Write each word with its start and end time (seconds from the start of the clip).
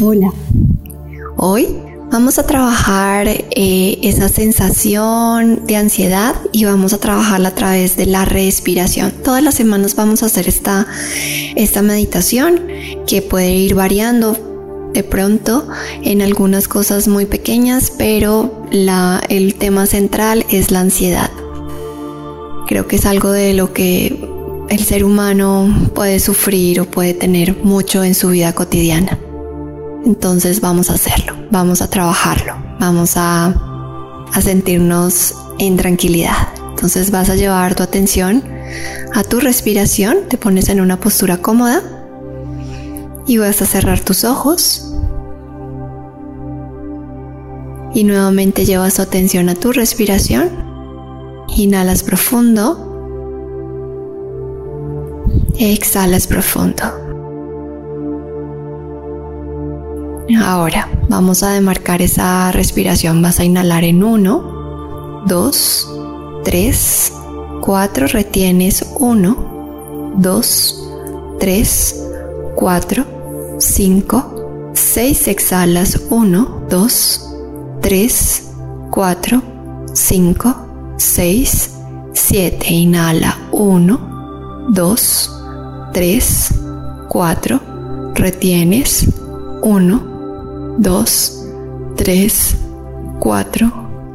Hola. 0.00 0.32
Hoy 1.36 1.66
vamos 2.12 2.38
a 2.38 2.46
trabajar 2.46 3.26
eh, 3.26 3.98
esa 4.04 4.28
sensación 4.28 5.66
de 5.66 5.74
ansiedad 5.74 6.36
y 6.52 6.66
vamos 6.66 6.92
a 6.92 6.98
trabajarla 6.98 7.48
a 7.48 7.54
través 7.56 7.96
de 7.96 8.06
la 8.06 8.24
respiración. 8.24 9.12
Todas 9.24 9.42
las 9.42 9.56
semanas 9.56 9.96
vamos 9.96 10.22
a 10.22 10.26
hacer 10.26 10.46
esta, 10.46 10.86
esta 11.56 11.82
meditación 11.82 12.60
que 13.08 13.22
puede 13.22 13.50
ir 13.50 13.74
variando 13.74 14.36
de 14.94 15.02
pronto 15.02 15.66
en 16.04 16.22
algunas 16.22 16.68
cosas 16.68 17.08
muy 17.08 17.26
pequeñas, 17.26 17.92
pero 17.98 18.66
el 19.28 19.54
tema 19.56 19.86
central 19.86 20.46
es 20.48 20.70
la 20.70 20.78
ansiedad. 20.80 21.30
Creo 22.68 22.86
que 22.86 22.96
es 22.96 23.04
algo 23.04 23.32
de 23.32 23.52
lo 23.52 23.72
que 23.72 24.16
el 24.68 24.78
ser 24.78 25.02
humano 25.02 25.90
puede 25.92 26.20
sufrir 26.20 26.82
o 26.82 26.84
puede 26.84 27.14
tener 27.14 27.56
mucho 27.64 28.04
en 28.04 28.14
su 28.14 28.28
vida 28.28 28.52
cotidiana. 28.52 29.18
Entonces 30.04 30.60
vamos 30.60 30.90
a 30.90 30.94
hacerlo, 30.94 31.34
vamos 31.50 31.82
a 31.82 31.90
trabajarlo, 31.90 32.54
vamos 32.78 33.14
a, 33.16 33.54
sentirnos 34.40 35.34
en 35.58 35.76
tranquilidad. 35.76 36.48
Entonces 36.70 37.10
vas 37.10 37.28
a 37.28 37.34
llevar 37.34 37.74
tu 37.74 37.82
atención 37.82 38.44
a 39.12 39.24
tu 39.24 39.40
respiración, 39.40 40.18
te 40.28 40.38
pones 40.38 40.68
en 40.68 40.80
una 40.80 41.00
postura 41.00 41.38
cómoda 41.38 41.82
y 43.26 43.38
vas 43.38 43.60
a 43.62 43.66
cerrar 43.66 43.98
tus 44.00 44.24
ojos. 44.24 44.94
Y 47.94 48.04
nuevamente 48.04 48.64
llevas 48.64 48.94
tu 48.94 49.02
atención 49.02 49.48
a 49.48 49.56
tu 49.56 49.72
respiración. 49.72 50.50
Inhalas 51.56 52.04
profundo. 52.04 52.84
Exhalas 55.58 56.28
profundo. 56.28 57.07
Ahora 60.36 60.90
vamos 61.08 61.42
a 61.42 61.52
demarcar 61.52 62.02
esa 62.02 62.52
respiración. 62.52 63.22
Vas 63.22 63.40
a 63.40 63.44
inhalar 63.44 63.84
en 63.84 64.04
1, 64.04 65.24
2, 65.26 65.88
3, 66.44 67.12
4. 67.62 68.06
Retienes 68.08 68.84
1, 68.98 70.12
2, 70.16 70.88
3, 71.40 72.06
4, 72.54 73.06
5, 73.58 74.70
6. 74.74 75.28
Exhalas 75.28 76.02
1, 76.10 76.66
2, 76.68 77.30
3, 77.80 78.50
4, 78.90 79.42
5, 79.94 80.56
6, 80.98 81.70
7. 82.12 82.74
Inhala 82.74 83.38
1, 83.50 84.66
2, 84.68 85.30
3, 85.94 86.54
4. 87.08 87.60
Retienes 88.14 89.06
1, 89.62 90.17
2, 90.78 91.04
3, 91.96 92.56
4, 93.18 93.72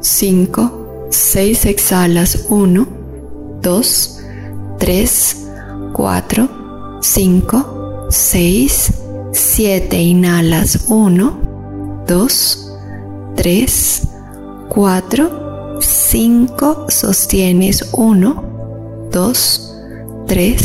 5, 0.00 0.70
6, 1.10 1.66
exhalas. 1.66 2.46
1, 2.48 2.86
2, 3.60 3.82
3, 4.78 5.36
4, 5.92 6.48
5, 7.02 7.64
6, 8.10 8.92
7, 9.32 10.00
inhalas. 10.00 10.86
1, 10.88 11.32
2, 12.06 12.28
3, 13.36 13.66
4, 14.70 15.30
5, 15.80 16.86
sostienes. 16.88 17.84
1, 17.92 18.34
2, 19.12 19.60
3, 20.26 20.56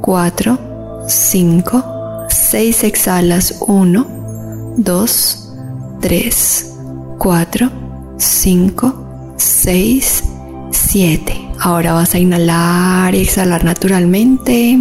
4, 0.00 0.58
5, 1.06 1.84
6, 2.30 2.84
exhalas. 2.84 3.54
1, 3.60 4.21
2, 4.76 5.52
3, 6.00 6.74
4, 7.18 7.70
5, 8.16 9.34
6, 9.36 10.24
7. 10.70 11.48
Ahora 11.60 11.92
vas 11.92 12.14
a 12.14 12.18
inhalar 12.18 13.14
y 13.14 13.20
exhalar 13.20 13.64
naturalmente. 13.64 14.78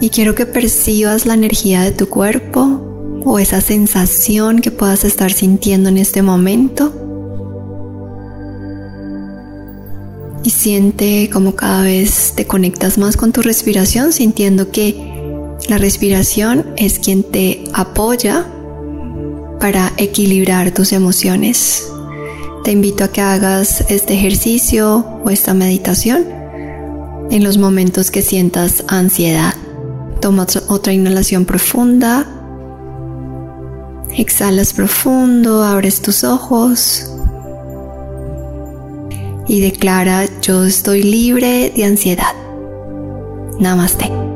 Y 0.00 0.10
quiero 0.10 0.34
que 0.34 0.46
percibas 0.46 1.26
la 1.26 1.34
energía 1.34 1.82
de 1.82 1.92
tu 1.92 2.08
cuerpo 2.08 3.22
o 3.24 3.38
esa 3.38 3.60
sensación 3.60 4.60
que 4.60 4.70
puedas 4.70 5.04
estar 5.04 5.32
sintiendo 5.32 5.88
en 5.90 5.98
este 5.98 6.22
momento. 6.22 6.92
Y 10.42 10.50
siente 10.50 11.30
como 11.30 11.54
cada 11.54 11.82
vez 11.82 12.32
te 12.34 12.46
conectas 12.46 12.98
más 12.98 13.16
con 13.16 13.30
tu 13.30 13.42
respiración, 13.42 14.12
sintiendo 14.12 14.70
que 14.70 15.09
la 15.68 15.78
respiración 15.78 16.66
es 16.76 16.98
quien 16.98 17.22
te 17.22 17.64
apoya 17.72 18.46
para 19.60 19.92
equilibrar 19.96 20.72
tus 20.72 20.92
emociones. 20.92 21.86
Te 22.64 22.72
invito 22.72 23.04
a 23.04 23.08
que 23.08 23.20
hagas 23.20 23.82
este 23.88 24.14
ejercicio 24.14 25.04
o 25.24 25.30
esta 25.30 25.54
meditación 25.54 26.26
en 27.30 27.44
los 27.44 27.58
momentos 27.58 28.10
que 28.10 28.22
sientas 28.22 28.84
ansiedad. 28.88 29.54
Toma 30.20 30.46
otra 30.68 30.92
inhalación 30.92 31.44
profunda. 31.44 32.26
Exhalas 34.16 34.72
profundo, 34.72 35.62
abres 35.62 36.02
tus 36.02 36.24
ojos 36.24 37.06
y 39.46 39.60
declara 39.60 40.26
yo 40.42 40.64
estoy 40.64 41.02
libre 41.02 41.72
de 41.74 41.84
ansiedad. 41.84 42.34
Namaste. 43.58 44.29